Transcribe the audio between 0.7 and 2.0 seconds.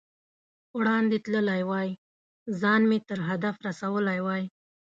وړاندې تللی وای،